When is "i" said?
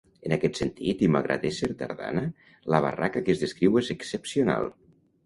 1.07-1.09